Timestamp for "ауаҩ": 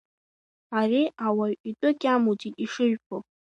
1.25-1.53